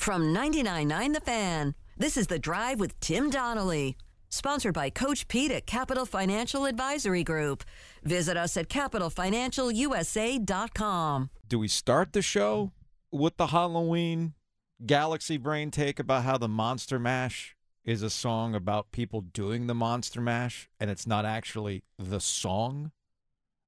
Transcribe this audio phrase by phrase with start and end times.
[0.00, 3.98] From 99.9 The Fan, this is The Drive with Tim Donnelly.
[4.30, 7.64] Sponsored by Coach Pete at Capital Financial Advisory Group.
[8.02, 11.30] Visit us at capitalfinancialusa.com.
[11.46, 12.72] Do we start the show
[13.12, 14.32] with the Halloween
[14.86, 17.54] Galaxy Brain take about how the Monster Mash
[17.84, 22.92] is a song about people doing the Monster Mash and it's not actually the song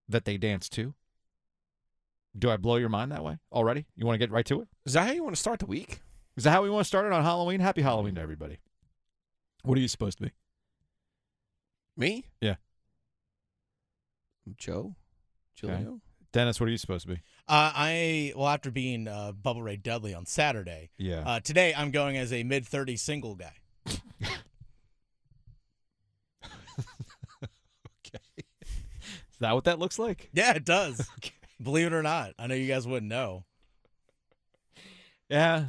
[0.09, 0.95] that they dance to?
[2.35, 3.85] Do I blow your mind that way already?
[3.97, 4.69] You want to get right to it?
[4.87, 6.01] Is that how you want to start the week?
[6.37, 7.61] Is that how we want to start it on Halloween?
[7.61, 8.59] Happy Halloween to everybody.
[9.65, 10.33] What are you supposed to be?
[11.97, 12.25] Me?
[12.41, 12.57] Yeah.
[14.57, 14.97] Joe?
[15.63, 15.87] Okay.
[16.33, 17.21] Dennis, what are you supposed to be?
[17.47, 20.91] Uh, I well after being uh, Bubba Ray Dudley on Saturday.
[20.97, 21.23] Yeah.
[21.27, 23.53] Uh, today I'm going as a mid 30 single guy.
[23.87, 23.99] okay.
[28.41, 30.31] Is that what that looks like?
[30.33, 31.07] Yeah, it does.
[31.63, 33.45] Believe it or not, I know you guys wouldn't know.
[35.29, 35.67] Yeah.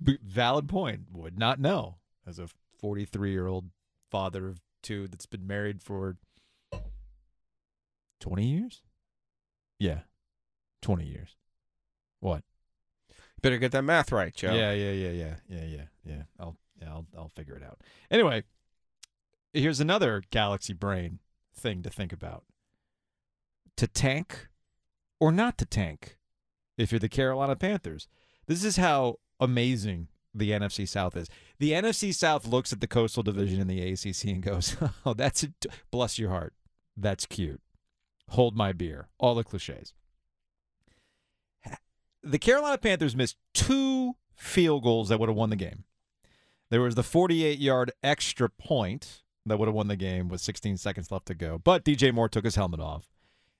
[0.00, 1.02] Valid point.
[1.12, 1.96] Would not know
[2.26, 3.70] as a 43 year old
[4.10, 6.16] father of two that's been married for
[8.20, 8.82] 20 years?
[9.78, 10.00] Yeah.
[10.82, 11.36] 20 years.
[12.20, 12.42] What?
[13.40, 14.52] Better get that math right, Joe.
[14.52, 16.22] Yeah, yeah, yeah, yeah, yeah, yeah, yeah.
[16.40, 17.80] I'll, yeah, I'll, I'll figure it out.
[18.10, 18.42] Anyway,
[19.52, 21.20] here's another Galaxy Brain
[21.54, 22.44] thing to think about:
[23.76, 24.48] to tank
[25.20, 26.16] or not to tank.
[26.76, 28.08] If you're the Carolina Panthers,
[28.46, 31.28] this is how amazing the NFC South is.
[31.58, 35.42] The NFC South looks at the Coastal Division in the ACC and goes, "Oh, that's
[35.42, 35.48] a,
[35.90, 36.54] bless your heart.
[36.96, 37.60] That's cute.
[38.30, 39.94] Hold my beer." All the cliches
[42.22, 45.84] the Carolina Panthers missed two field goals that would have won the game.
[46.70, 50.76] There was the 48 yard extra point that would have won the game with 16
[50.76, 51.58] seconds left to go.
[51.58, 53.08] But DJ Moore took his helmet off,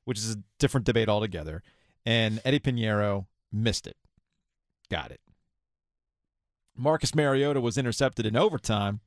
[0.05, 1.63] which is a different debate altogether.
[2.05, 3.97] And Eddy Piñeiro missed it.
[4.91, 5.21] Got it.
[6.79, 9.01] Marcus Mariota was intercepted in overtime,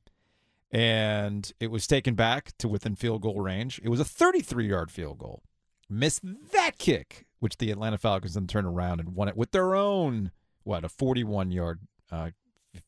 [0.70, 3.80] and it was taken back to within field goal range.
[3.82, 5.42] It was a 33 yard field goal.
[5.88, 6.22] Missed
[6.52, 10.30] that kick which the Atlanta Falcons then turned around and won it with their own,
[10.62, 12.30] what, a 41 yard uh,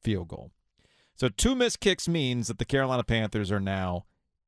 [0.01, 0.53] field goal.
[1.17, 4.05] So two missed kicks means that the Carolina Panthers are now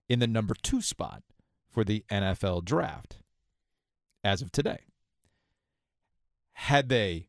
[0.09, 1.25] in the number two spot
[1.69, 3.19] for the NFL draft
[4.23, 4.85] as of today.
[6.53, 7.27] Had they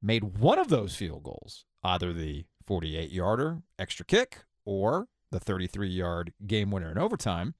[0.00, 5.88] made one of those field goals, either the 48 yarder extra kick or the 33
[5.88, 7.54] yard game winner in overtime,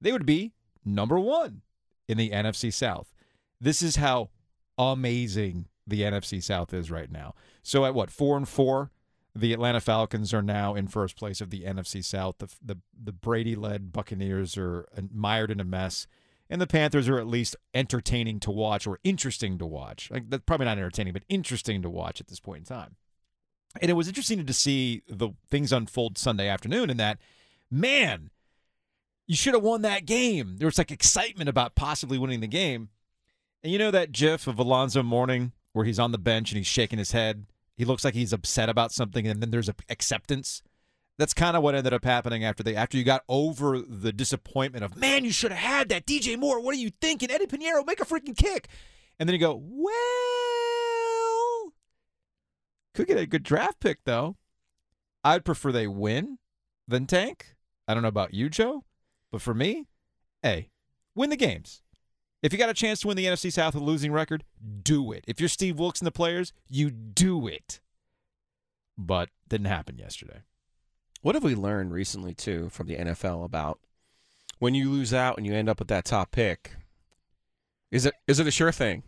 [0.00, 0.52] they would be
[0.84, 1.62] number one
[2.08, 3.14] in the NFC South.
[3.60, 4.30] This is how
[4.78, 7.34] amazing the NFC South is right now.
[7.62, 8.90] So at what four and four,
[9.34, 12.36] the Atlanta Falcons are now in first place of the NFC South.
[12.38, 16.06] The the, the Brady-led Buccaneers are mired in a mess,
[16.48, 20.10] and the Panthers are at least entertaining to watch or interesting to watch.
[20.10, 22.96] Like that's probably not entertaining, but interesting to watch at this point in time.
[23.80, 26.90] And it was interesting to see the things unfold Sunday afternoon.
[26.90, 27.18] In that,
[27.70, 28.30] man,
[29.26, 30.56] you should have won that game.
[30.58, 32.88] There was like excitement about possibly winning the game.
[33.62, 36.66] And you know that gif of Alonzo Mourning where he's on the bench and he's
[36.66, 37.46] shaking his head?
[37.76, 40.62] He looks like he's upset about something and then there's a acceptance.
[41.16, 44.84] That's kind of what ended up happening after they after you got over the disappointment
[44.84, 46.60] of man, you should have had that DJ Moore.
[46.60, 47.30] What are you thinking?
[47.30, 48.68] Eddy Piñeiro, make a freaking kick.
[49.18, 50.39] And then you go, well,
[52.94, 54.36] could get a good draft pick though.
[55.22, 56.38] I'd prefer they win
[56.88, 57.54] than tank.
[57.86, 58.84] I don't know about you, Joe,
[59.30, 59.86] but for me,
[60.42, 60.70] hey,
[61.14, 61.82] win the games.
[62.42, 64.44] If you got a chance to win the NFC South with a losing record,
[64.82, 65.24] do it.
[65.26, 67.80] If you're Steve Wilks and the players, you do it.
[68.96, 70.42] But didn't happen yesterday.
[71.22, 73.78] What have we learned recently too from the NFL about
[74.58, 76.76] when you lose out and you end up with that top pick?
[77.90, 79.02] Is it is it a sure thing?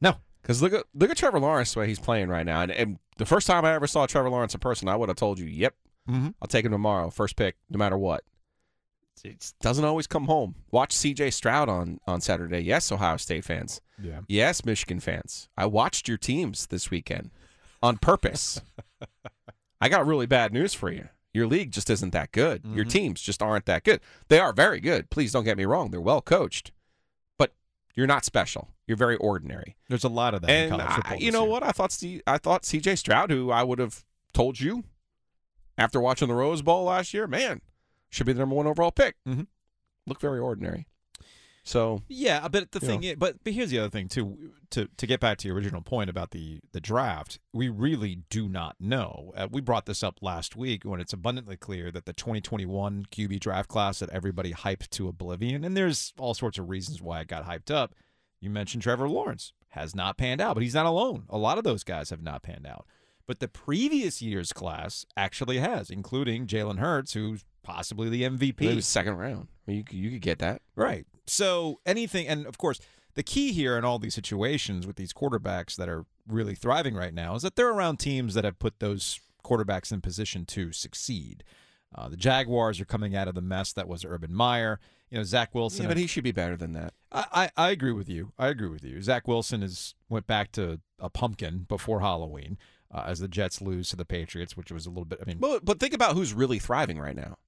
[0.00, 2.62] No, because look at look at Trevor Lawrence the way he's playing right now.
[2.62, 5.16] And, and the first time I ever saw Trevor Lawrence in person, I would have
[5.16, 5.74] told you, "Yep,
[6.08, 6.28] mm-hmm.
[6.40, 8.24] I'll take him tomorrow, first pick, no matter what."
[9.24, 10.54] it doesn't always come home.
[10.70, 11.30] Watch C.J.
[11.30, 12.60] Stroud on on Saturday.
[12.60, 13.80] Yes, Ohio State fans.
[14.02, 14.20] Yeah.
[14.28, 15.48] Yes, Michigan fans.
[15.56, 17.30] I watched your teams this weekend
[17.82, 18.60] on purpose.
[19.80, 21.08] I got really bad news for you.
[21.32, 22.62] Your league just isn't that good.
[22.62, 22.76] Mm-hmm.
[22.76, 24.00] Your teams just aren't that good.
[24.28, 25.10] They are very good.
[25.10, 25.90] Please don't get me wrong.
[25.90, 26.72] They're well coached,
[27.38, 27.52] but
[27.94, 28.68] you're not special.
[28.90, 29.76] You're very ordinary.
[29.88, 30.50] There's a lot of that.
[30.50, 31.50] And I, you know year.
[31.52, 31.62] what?
[31.62, 32.96] I thought C- I thought C.J.
[32.96, 34.04] Stroud, who I would have
[34.34, 34.82] told you
[35.78, 37.60] after watching the Rose Bowl last year, man,
[38.08, 39.14] should be the number one overall pick.
[39.28, 39.42] Mm-hmm.
[40.08, 40.88] Look very ordinary.
[41.62, 44.54] So yeah, but the thing, is, but but here's the other thing too.
[44.70, 48.48] To to get back to your original point about the the draft, we really do
[48.48, 49.32] not know.
[49.36, 53.38] Uh, we brought this up last week when it's abundantly clear that the 2021 QB
[53.38, 57.28] draft class that everybody hyped to oblivion, and there's all sorts of reasons why it
[57.28, 57.94] got hyped up.
[58.40, 61.24] You mentioned Trevor Lawrence has not panned out, but he's not alone.
[61.28, 62.86] A lot of those guys have not panned out.
[63.26, 68.62] But the previous year's class actually has, including Jalen Hurts, who's possibly the MVP.
[68.62, 69.48] It was second round.
[69.68, 70.62] I mean, you, you could get that.
[70.74, 71.06] Right.
[71.26, 72.80] So anything, and of course,
[73.14, 77.14] the key here in all these situations with these quarterbacks that are really thriving right
[77.14, 81.44] now is that they're around teams that have put those quarterbacks in position to succeed.
[81.94, 84.78] Uh, the Jaguars are coming out of the mess that was Urban Meyer.
[85.10, 85.82] You know, Zach Wilson.
[85.82, 86.94] Yeah, but he should be better than that.
[87.10, 87.24] I,
[87.56, 88.32] I, I agree with you.
[88.38, 89.02] I agree with you.
[89.02, 92.58] Zach Wilson is went back to a pumpkin before Halloween
[92.92, 95.18] uh, as the Jets lose to the Patriots, which was a little bit.
[95.20, 97.38] I mean, But, but think about who's really thriving right now.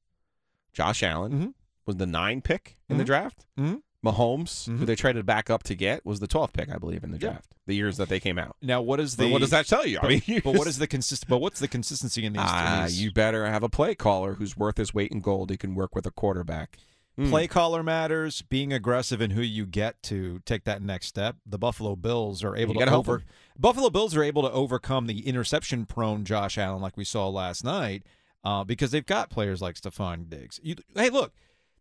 [0.72, 1.54] Josh Allen Mhm.
[1.86, 3.06] was the nine pick in the Mhm.
[3.06, 3.46] draft.
[3.56, 3.82] Mhm.
[4.04, 4.87] Mahomes, who Mhm.
[4.87, 7.31] they traded back up to get, was the 12th pick, I believe, in the Yeah.
[7.31, 7.54] draft.
[7.66, 8.56] The years that they came out.
[8.60, 9.99] now what is the But what does that tell you?
[9.99, 11.28] I But, mean, but what is the consist?
[11.28, 12.43] But what's the consistency in these?
[12.44, 15.50] Ah, these- you better have a play caller who's worth his weight in gold.
[15.50, 16.78] He can work with a quarterback.
[17.19, 17.28] Mm.
[17.28, 18.40] Play caller matters.
[18.43, 21.37] Being aggressive in who you get to take that next step.
[21.46, 23.22] The Buffalo Bills are able You to over.
[23.58, 28.02] Buffalo Bills are able to overcome the interception-prone Josh Allen, like we saw last night,
[28.44, 30.58] uh, because they've got players like Stefon Diggs.
[30.62, 31.32] You, hey, look,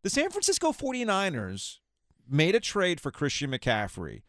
[0.04, 1.80] the San Francisco 49ers
[2.30, 4.22] made a trade for Christian McCaffrey.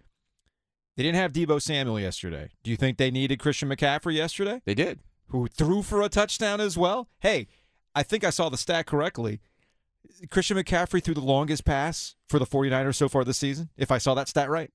[0.96, 2.50] They didn't have Deebo Samuel yesterday.
[2.62, 4.60] Do you think they needed Christian McCaffrey yesterday?
[4.64, 5.00] They did.
[5.28, 7.08] who threw for a touchdown as well.
[7.20, 7.46] Hey,
[7.94, 9.40] I think I saw the stat correctly.
[10.30, 13.96] Christian McCaffrey threw the longest pass for the 49ers so far this season, if I
[13.98, 14.70] saw that stat right,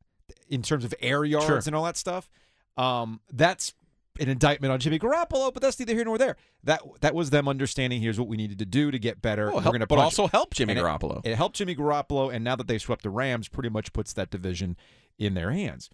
[0.50, 1.62] in terms of air yards Sure.
[1.68, 2.28] and all that stuff.
[2.75, 3.74] Um, that's
[4.19, 6.36] an indictment on Jimmy Garoppolo, but that's neither here nor there.
[6.64, 9.52] That that was them understanding here's what we needed to do to get better.
[9.52, 11.25] Oh, We're help- but punch also help Jimmy And Garoppolo.
[11.25, 14.30] It helped Jimmy Garoppolo, and now that they've swept the Rams, pretty much puts that
[14.30, 14.78] division
[15.18, 15.90] in their hands.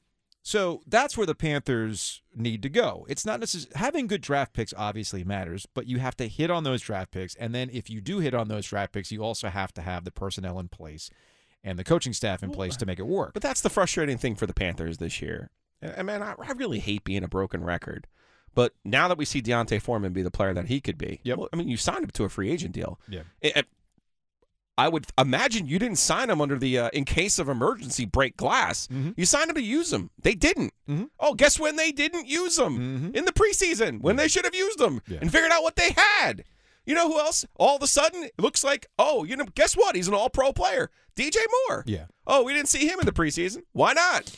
[0.46, 3.06] So that's where the Panthers need to go.
[3.08, 6.66] It's not necessarily having good draft picks obviously matters, but you have to hit on
[6.66, 9.48] those draft picks, and then if you do hit on those draft picks, you also
[9.48, 11.10] have to have the personnel in place
[11.64, 13.34] and the coaching staff in place to make it work.
[13.34, 15.50] But that's the frustrating thing for the Panthers this year.
[15.96, 18.08] And man, I, I really hate being a broken record.
[18.56, 21.38] But now that we see D'Onta Foreman be the player that he could be, Yep.
[21.38, 23.00] well, I mean, you signed him to a free agent deal.
[23.10, 23.22] Yeah.
[23.42, 23.68] It- it-
[24.76, 28.36] I would imagine you didn't sign him under the uh, in case of emergency break
[28.36, 28.88] glass.
[28.88, 29.14] Mhm.
[29.16, 30.10] You signed him to use him.
[30.20, 30.74] They didn't.
[30.90, 31.10] Mhm.
[31.20, 33.16] Oh, guess when they didn't use him Mhm.
[33.16, 35.20] in the preseason when they should have used him Yeah.
[35.22, 36.44] and figured out what they had.
[36.88, 37.46] You know who else?
[37.56, 39.96] All of a sudden, it looks like oh, you know, guess what?
[39.96, 41.38] He's an All-Pro player, DJ
[41.70, 41.84] Moore.
[41.86, 42.06] Yeah.
[42.26, 43.62] Oh, we didn't see him in the preseason.
[43.74, 44.36] Why not?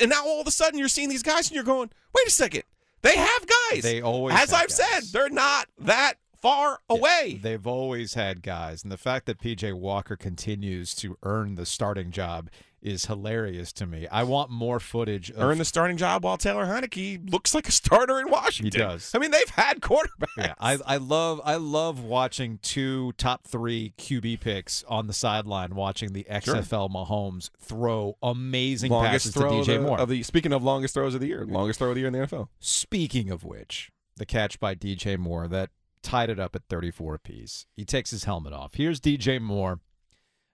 [0.00, 2.30] And now all of a sudden you're seeing these guys and you're going, wait a
[2.30, 2.62] second.
[3.02, 3.82] They have guys.
[3.82, 7.38] They always As I've said, they're not that far away.
[7.42, 12.10] They've always had guys, and the fact that PJ Walker continues to earn the starting
[12.10, 12.48] job
[12.82, 14.08] is hilarious to me.
[14.08, 17.72] I want more footage of Earn the starting job while Taylor Heinicke looks like a
[17.72, 18.72] starter in Washington.
[18.72, 19.12] He does.
[19.14, 20.28] I mean, they've had quarterbacks.
[20.38, 25.74] Yeah, I, I love I love watching two top three QB picks on the sideline,
[25.74, 30.00] watching the XFL Mahomes throw amazing passes longest throw to DJ the- Moore.
[30.00, 32.14] Of the, speaking of longest throws of the year, longest throw of the year in
[32.14, 32.48] the NFL.
[32.60, 35.68] Speaking of which, the catch by DJ Moore that
[36.02, 37.66] tied it up at 34 apiece.
[37.76, 38.74] He takes his helmet off.
[38.74, 39.80] Here's DJ Moore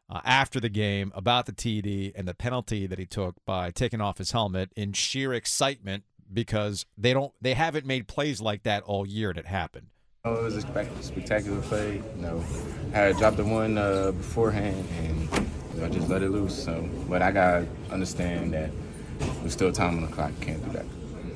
[0.09, 4.01] uh, after the game about the TD and the penalty that he took by taking
[4.01, 8.83] off his helmet in sheer excitement because they don't they haven't made plays like that
[8.83, 9.89] all year and it happened.
[10.25, 12.03] Oh, it was a spec- spectacular play.
[12.17, 12.45] You know,
[12.93, 16.65] I had dropped the one uh, beforehand and you know, just let it loose.
[16.65, 18.71] So, but I gotta understand that
[19.41, 20.33] there's still time on the clock.
[20.41, 20.85] Can't do that.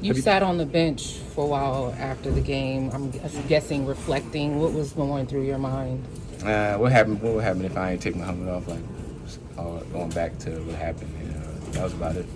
[0.02, 2.90] You sat on the bench for a while after the game.
[2.92, 3.10] I'm
[3.48, 4.58] guessing reflecting.
[4.58, 6.04] What was going through your mind?
[6.42, 7.20] Uh, what happened?
[7.20, 8.66] What would happen if I ain't take my helmet off?
[8.66, 8.80] Like
[9.58, 11.14] uh, going back to what happened.
[11.20, 12.26] And, uh, that was about it.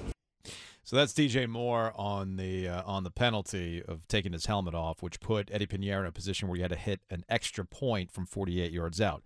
[0.83, 5.03] So that's DJ Moore on the uh, on the penalty of taking his helmet off,
[5.03, 8.11] which put Eddy Piñeiro in a position where he had to hit an extra point
[8.11, 9.23] from 48 yards out.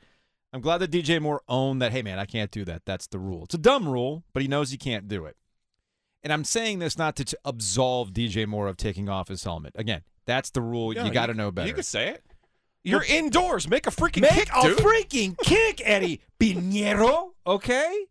[0.52, 1.90] I'm glad that DJ Moore owned that.
[1.90, 2.82] Hey man, I can't do that.
[2.86, 3.44] That's the rule.
[3.44, 5.36] It's a dumb rule, but he knows he can't do it.
[6.22, 9.72] And I'm saying this not to, to absolve DJ Moore of taking off his helmet.
[9.76, 10.92] Again, that's the rule.
[10.92, 11.68] No, you got to know better.
[11.68, 12.24] You can say it.
[12.84, 13.68] You're indoors.
[13.68, 14.78] Make a freaking Make kick, a dude.
[14.78, 17.30] freaking kick, Eddie Piñeiro.
[17.46, 18.06] Okay?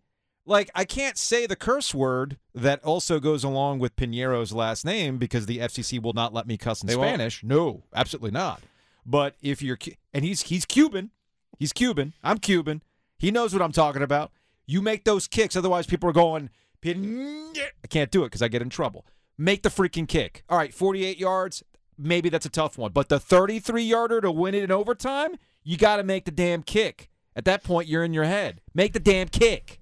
[0.45, 5.17] Like, I can't say the curse word that also goes along with Piñeiro's last name
[5.17, 7.09] because the FCC will not let me cuss in They won't?
[7.09, 7.43] Spanish.
[7.43, 8.61] No, absolutely not.
[9.05, 9.77] But if you're,
[10.13, 11.11] and he's he's Cuban,
[11.57, 12.13] he's Cuban.
[12.23, 12.81] I'm Cuban.
[13.17, 14.31] He knows what I'm talking about.
[14.65, 16.49] You make those kicks, otherwise people are going.
[16.85, 19.05] I can't do it because I get in trouble.
[19.37, 20.43] Make the freaking kick.
[20.49, 21.63] All right, 48 yards.
[21.97, 25.77] Maybe that's a tough one, but the 33 yarder to win it in overtime, you
[25.77, 27.09] got to make the damn kick.
[27.35, 28.61] At that point, you're in your head.
[28.73, 29.79] Make the damn kick.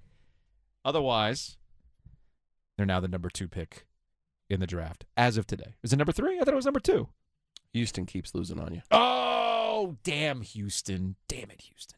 [0.83, 1.57] Otherwise,
[2.77, 3.85] they're now the number two pick
[4.49, 5.75] in the draft as of today.
[5.83, 6.37] Is it number three?
[6.37, 7.09] I thought it was number two.
[7.73, 8.81] Houston keeps losing on you.
[8.91, 11.15] Oh, damn, Houston.
[11.27, 11.97] Damn it, Houston.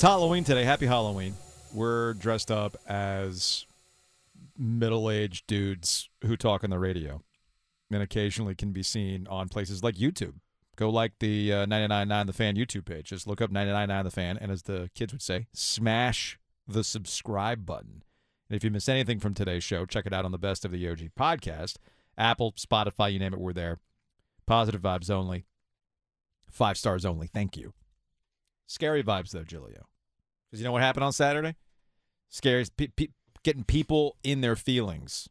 [0.00, 0.64] It's Halloween today.
[0.64, 1.34] Happy Halloween.
[1.74, 3.66] we're dressed up as
[4.56, 7.22] middle-aged dudes who talk on the radio,
[7.92, 10.36] and occasionally can be seen on places like YouTube.
[10.76, 13.10] Go like the uh, 999 The Fan YouTube page.
[13.10, 17.66] Just look up 999 The Fan, and as the kids would say, smash the subscribe
[17.66, 18.02] button.
[18.48, 20.70] And if you miss anything from today's show, check it out on the Best of
[20.70, 21.76] the OG podcast.
[22.16, 23.80] Apple, Spotify, you name it, we're there.
[24.46, 25.44] Positive vibes only.
[26.50, 27.26] Five stars only.
[27.26, 27.74] Thank you.
[28.70, 29.88] Scary vibes, though, Giglio.
[30.46, 31.56] Because you know what happened on Saturday?
[32.28, 32.64] Scary.
[32.76, 33.08] Pe- pe-
[33.42, 35.28] getting people in their feelings.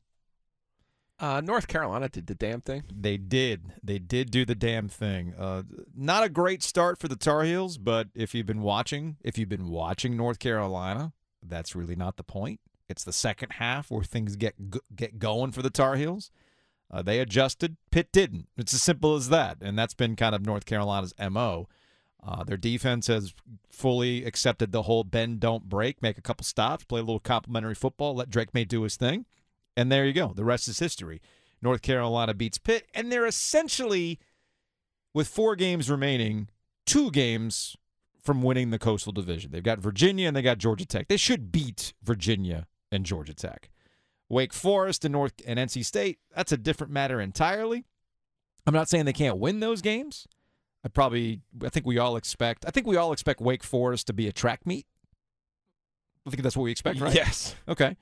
[1.22, 2.84] Uh, North Carolina did the damn thing.
[2.94, 3.76] They did.
[3.82, 5.34] They did do the damn thing.
[5.40, 5.64] Uh,
[5.96, 9.48] not a great start for the Tar Heels, but if you've been watching, if you've
[9.48, 12.60] been watching North Carolina, that's really not the point.
[12.90, 14.56] It's the second half where things get
[14.94, 16.30] get going for the Tar Heels.
[16.92, 17.78] Uh, they adjusted.
[17.90, 18.50] Pitt didn't.
[18.58, 21.70] It's as simple as that, and that's been kind of North Carolina's mo.
[22.22, 23.34] Uh, their defense has
[23.72, 27.76] fully accepted the whole bend, don't break, make a couple stops, play a little complementary
[27.76, 29.26] football, let Drake Maye do his thing.
[29.78, 30.34] And there you go.
[30.36, 31.22] The rest is history.
[31.62, 34.20] North Carolina beats Pitt, and they're essentially,
[35.14, 36.50] with four games remaining,
[36.86, 37.78] two games
[38.22, 39.52] from winning the Coastal Division.
[39.52, 41.08] They've got Virginia and they got Georgia Tech.
[41.08, 43.70] They should beat Virginia and Georgia Tech.
[44.28, 47.86] Wake Forest and North and NC State, that's a different matter entirely.
[48.68, 50.28] I'm not saying they can't win those games.
[50.84, 54.14] I probably I think we all expect I think we all expect Wake Forest to
[54.14, 54.86] be a track meet.
[56.26, 57.14] I think that's what we expect, right?
[57.14, 57.56] Yes.
[57.68, 57.98] Okay.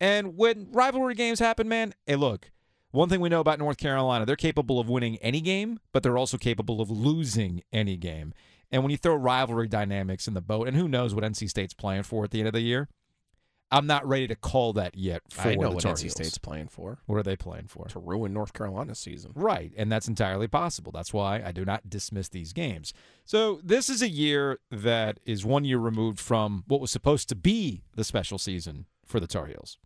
[0.00, 2.50] And when rivalry games happen, man, hey, look,
[2.90, 6.18] one thing we know about North Carolina, they're capable of winning any game, but they're
[6.18, 8.32] also capable of losing any game.
[8.70, 11.74] And when you throw rivalry dynamics in the boat, and who knows what NC State's
[11.74, 12.88] playing for at the end of the year,
[13.72, 16.12] I'm not ready to call that yet for I know what Tar NC Heels.
[16.14, 17.86] State's playing for What are they playing for?
[17.86, 19.32] to ruin North Carolina's season.
[19.34, 20.90] Right, and that's entirely possible.
[20.92, 22.92] That's why I do not dismiss these games.
[23.24, 27.36] So, this is a year that is one year removed from what was supposed to
[27.36, 29.78] be the special season for the Tar Heels.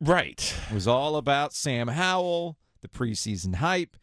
[0.00, 0.54] Right.
[0.70, 3.96] It was all about Sam Howell, the preseason hype,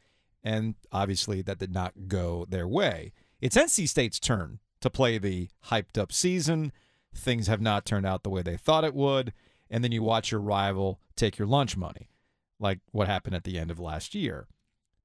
[0.43, 3.13] and obviously that did not go their way.
[3.39, 6.71] It's NC State's turn to play the hyped up season.
[7.15, 9.33] Things have not turned out the way they thought it would,
[9.69, 12.09] and then you watch your rival take your lunch money,
[12.59, 14.47] like what happened at the end of last year.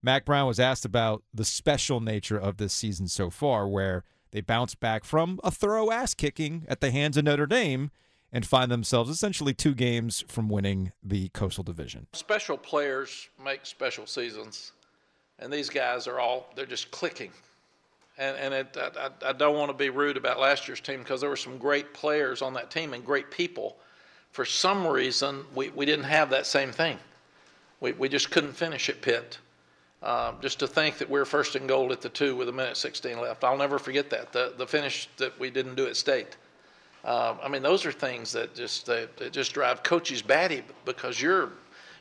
[0.02, 4.40] Mack Brown was asked about the special nature of this season so far, where they
[4.40, 7.90] bounced back from a thorough ass kicking at the hands of Notre Dame
[8.32, 12.06] and find themselves essentially two games from winning the Coastal Division.
[12.12, 14.72] Special players make special seasons,
[15.38, 17.32] and these guys are all, they're just clicking.
[18.20, 21.22] And, and it, I, I- don't want to be rude about last year's team because
[21.22, 23.76] there were some great players on that team and great people.
[24.32, 26.98] For some reason, we, we didn't have that same thing.
[27.80, 29.38] We, we just couldn't finish at Pitt.
[30.02, 32.52] Um, just to think that we were first and goal at the two with a
[32.52, 33.42] minute 16 left.
[33.42, 34.32] I'll never forget that.
[34.32, 36.36] The, the finish that we didn't do at state.
[37.04, 41.20] Um, I mean, those are things that just that, that just drive coaches batty because
[41.20, 41.52] you're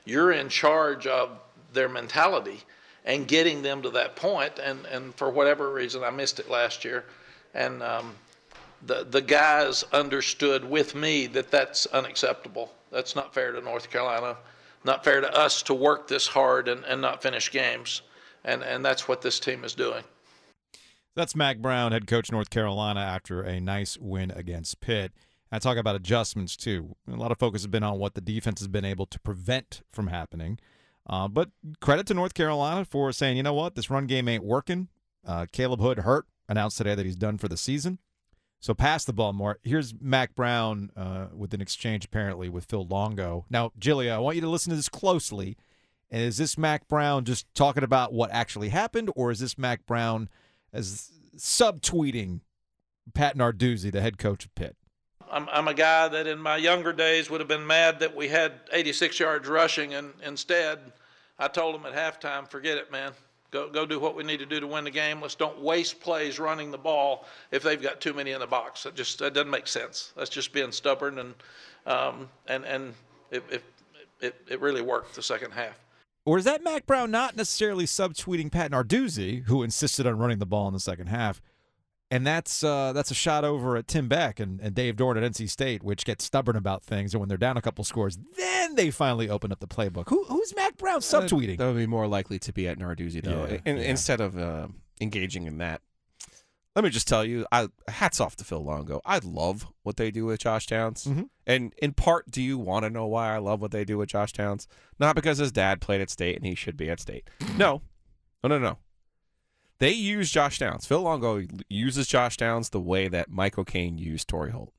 [0.05, 1.39] you're in charge of
[1.73, 2.61] their mentality
[3.05, 4.59] and getting them to that point.
[4.59, 7.05] And and for whatever reason, I missed it last year,
[7.53, 8.15] and um,
[8.85, 12.73] the the guys understood with me that that's unacceptable.
[12.91, 14.37] That's not fair to North Carolina,
[14.83, 18.01] not fair to us to work this hard and, and not finish games.
[18.43, 20.03] And and that's what this team is doing.
[21.15, 25.11] That's Mack Brown, head coach North Carolina, after a nice win against Pitt.
[25.51, 26.95] I talk about adjustments too.
[27.11, 29.81] A lot of focus has been on what the defense has been able to prevent
[29.91, 30.59] from happening.
[31.09, 31.49] Uh, but
[31.81, 34.89] credit to North Carolina for saying, you know what, this run game ain't working.
[35.25, 37.97] Uh, Caleb Hood hurt, announced today that he's done for the season.
[38.59, 39.57] So pass the ball more.
[39.63, 43.45] Here's Mack Brown uh, with an exchange apparently with Phil Longo.
[43.49, 45.57] Now, Giglio, I want you to listen to this closely.
[46.11, 49.85] And is this Mack Brown just talking about what actually happened, or is this Mack
[49.85, 50.27] Brown
[50.73, 52.41] as subtweeting
[53.13, 54.75] Pat Narduzzi, the head coach of Pitt?
[55.31, 58.27] I'm, I'm a guy that in my younger days would have been mad that we
[58.27, 60.79] had 86 yards rushing, and instead,
[61.37, 63.11] I told him at halftime, forget it, man.
[63.51, 65.21] Go, go do what we need to do to win the game.
[65.21, 68.83] Let's don't waste plays running the ball if they've got too many in the box.
[68.83, 70.13] That just that doesn't make sense.
[70.15, 71.33] That's just being stubborn, and
[71.87, 72.93] um, and and
[73.31, 73.63] it, it
[74.21, 75.79] it it really worked the second half.
[76.25, 80.45] Or is that Mack Brown not necessarily subtweeting Pat Narduzzi, who insisted on running the
[80.45, 81.41] ball in the second half?
[82.11, 85.31] And that's uh, that's a shot over at Tim Beck and, and Dave Doeren at
[85.31, 87.13] NC State, which get stubborn about things.
[87.13, 90.09] And when they're down a couple scores, then they finally open up the playbook.
[90.09, 91.59] Who, who's Mack Brown subtweeting?
[91.59, 93.45] That would be more likely to be at Narduzzi, though.
[93.45, 93.83] Yeah, In- yeah.
[93.83, 95.81] Instead of uh, engaging in that,
[96.75, 99.01] let me just tell you, I hats off to Phil Longo.
[99.05, 101.05] I love what they do with Josh Downs.
[101.05, 101.29] Mhm.
[101.45, 104.09] And in part, do you want to know why I love what they do with
[104.09, 104.67] Josh Downs?
[104.99, 107.29] Not because his dad played at State and he should be at State.
[107.55, 107.81] No,
[108.43, 108.77] no, no, no.
[109.79, 110.85] They use Josh Downs.
[110.85, 114.73] Phil Longo uses Josh Downs the way that Michael Caine used Torry Holt.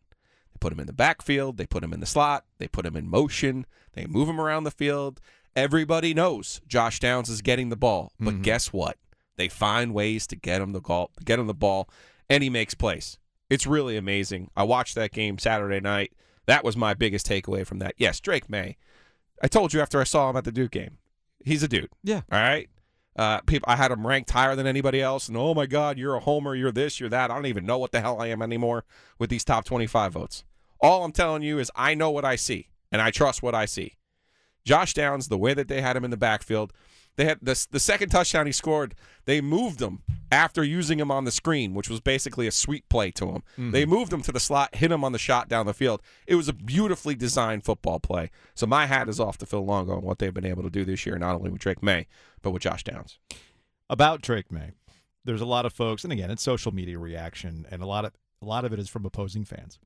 [0.53, 2.97] They put him in the backfield, they put him in the slot, they put him
[2.97, 5.21] in motion, they move him around the field.
[5.57, 8.43] Everybody knows Josh Downs is getting the ball, but mm-hmm.
[8.43, 8.99] guess what?
[9.37, 11.89] They find ways to get him the ball, get him the ball,
[12.29, 13.19] and he makes plays.
[13.49, 14.51] It's really amazing.
[14.57, 16.13] I watched that game Saturday night.
[16.47, 17.95] That was my biggest takeaway from that.
[17.97, 18.77] Yes, Drake Maye.
[19.43, 20.99] I told you after I saw him at the Duke game,
[21.45, 21.91] he's a dude.
[22.05, 22.21] Yeah.
[22.31, 22.69] All right.
[23.17, 26.15] Uh, people, I had him ranked higher than anybody else, and oh my God, you're
[26.15, 27.31] a homer, you're this, you're that.
[27.31, 28.85] I don't even know what the hell I am anymore
[29.19, 30.45] with these top 25 votes.
[30.81, 33.67] All I'm telling you is I know what I see, and I trust what I
[33.67, 33.97] see.
[34.65, 36.73] Josh Downs, the way that they had him in the backfield,
[37.17, 38.95] they had the the second touchdown he scored.
[39.27, 40.03] They moved him
[40.33, 43.43] after using him on the screen, which was basically a sweep play to him.
[43.53, 43.71] Mm-hmm.
[43.73, 46.01] They moved him to the slot, hit him on the shot down the field.
[46.27, 48.31] It was a beautifully designed football play.
[48.55, 50.85] So my hat is off to Phil Longo and what they've been able to do
[50.85, 52.07] this year, not only with Drake Maye
[52.43, 53.19] but with Josh Downs.
[53.89, 54.73] about Drake Maye.
[55.25, 58.13] There's a lot of folks, and again, it's social media reaction, and a lot of
[58.41, 59.79] a lot of it is from opposing fans,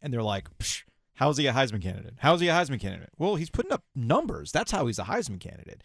[0.00, 2.14] and they're like, Psh, "How's he a Heisman candidate?
[2.18, 4.52] How's he a Heisman candidate?" Well, he's putting up numbers.
[4.52, 5.82] That's how he's a Heisman candidate.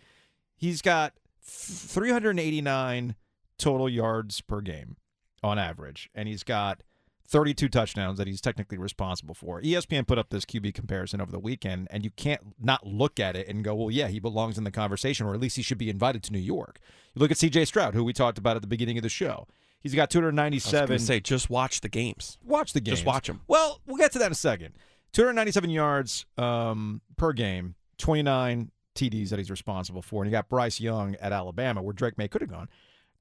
[0.55, 3.15] He's got 389
[3.57, 4.98] total yards per game
[5.43, 6.83] on average, and he's got
[7.27, 9.62] 32 touchdowns that he's technically responsible for.
[9.62, 13.36] ESPN put up this QB comparison over the weekend, and you can't not look at
[13.36, 15.77] it and go, well, yeah, he belongs in the conversation, or at least he should
[15.77, 16.79] be invited to New York.
[17.13, 19.48] You look at CJ Stroud, who we talked about at the beginning of the show.
[19.79, 21.00] He's got I was 297.
[21.00, 22.38] say, just watch the games.
[22.43, 22.93] watch the game.
[22.93, 23.41] Just watch 'em.
[23.48, 24.75] Well, we'll get to that in a second.
[25.12, 30.24] 297 yards um, per game, 29 TDs that he's responsible for.
[30.24, 32.70] And you got Bryce Young at Alabama, where Drake Maye could have gone,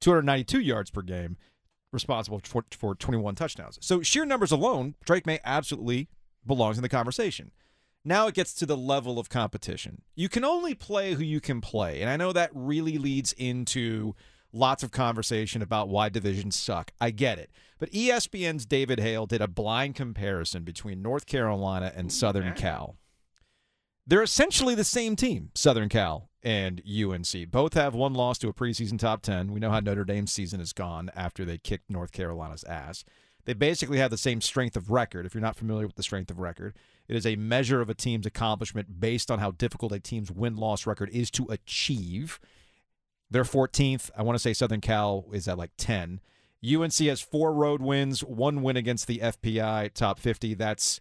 [0.00, 1.36] 292 yards per game,
[1.92, 3.78] responsible for, for 21 touchdowns.
[3.80, 6.08] So sheer numbers alone, Drake Maye absolutely
[6.46, 7.52] belongs in the conversation.
[8.04, 10.02] Now it gets to the level of competition.
[10.16, 12.00] You can only play who you can play.
[12.00, 14.14] And I know that really leads into
[14.52, 16.92] lots of conversation about why divisions suck.
[17.00, 17.50] I get it.
[17.78, 22.96] But ESPN's David Hale did a blind comparison between North Carolina and Southern Cal.
[24.06, 27.50] They're essentially the same team, Southern Cal and UNC.
[27.50, 29.52] Both have one loss to a preseason top 10.
[29.52, 33.04] We know how Notre Dame's season has gone after they kicked North Carolina's ass.
[33.44, 35.26] They basically have the same strength of record.
[35.26, 36.74] If you're not familiar with the strength of record,
[37.08, 40.56] it is a measure of a team's accomplishment based on how difficult a team's win
[40.56, 42.40] loss record is to achieve.
[43.30, 44.10] They're 14th.
[44.16, 46.20] I want to say Southern Cal is at like 10.
[46.64, 50.54] UNC has four road wins, one win against the FPI top 50.
[50.54, 51.00] That's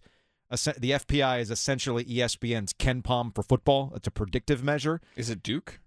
[0.52, 3.92] the FPI is essentially ESPN's KenPom for football.
[3.94, 5.00] It's a predictive measure.
[5.16, 5.80] Is it Duke?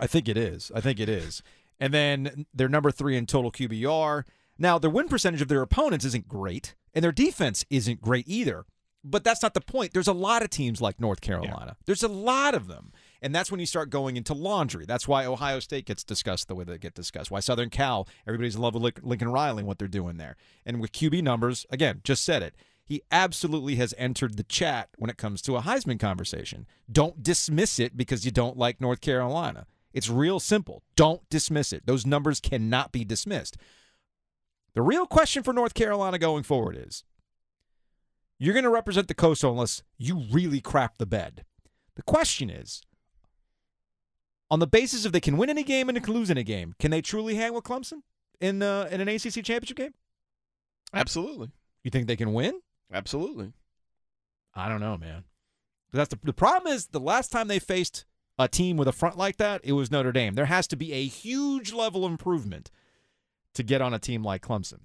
[0.00, 0.72] I think it is.
[0.74, 1.42] I think it is.
[1.78, 4.24] And then they're number three in total QBR.
[4.58, 8.64] Now, their win percentage of their opponents isn't great, and their defense isn't great either.
[9.04, 9.92] But that's not the point.
[9.92, 11.76] There's a lot of teams like North Carolina.
[11.86, 12.92] There's a lot of them.
[13.20, 14.86] And that's when you start going into laundry.
[14.86, 17.30] That's why Ohio State gets discussed the way they get discussed.
[17.30, 20.36] Why Southern Cal, everybody's in love with Lincoln Riley and what they're doing there.
[20.64, 22.54] And with QB numbers, again, just said it.
[22.84, 26.66] He absolutely has entered the chat when it comes to a Heisman conversation.
[26.90, 29.66] Don't dismiss it because you don't like North Carolina.
[29.92, 30.82] It's real simple.
[30.96, 31.86] Don't dismiss it.
[31.86, 33.56] Those numbers cannot be dismissed.
[34.74, 37.04] The real question for North Carolina going forward is
[38.38, 41.44] you're going to represent the coastal unless you really crap the bed.
[41.94, 42.82] The question is
[44.50, 46.74] on the basis of they can win any game and they can lose any game,
[46.78, 48.02] can they truly hang with Clemson
[48.40, 49.94] in uh, in an ACC championship game?
[50.92, 51.50] Absolutely.
[51.84, 52.60] You think they can win?
[52.92, 53.52] Absolutely.
[54.54, 55.24] I don't know, man.
[55.92, 58.04] That's the the problem is the last time they faced
[58.38, 60.34] a team with a front like that, it was Notre Dame.
[60.34, 62.70] There has to be a huge level of improvement
[63.54, 64.80] to get on a team like Clemson.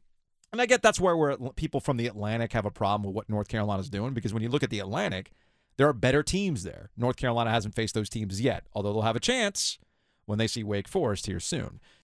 [0.51, 3.29] And I get that's where we're, people from the Atlantic have a problem with what
[3.29, 5.31] North Carolina's doing because when you look at the Atlantic,
[5.77, 6.89] there are better teams there.
[6.97, 9.77] North Carolina hasn't faced those teams yet, although they'll have a chance
[10.25, 11.79] when they see Wake Forest here soon.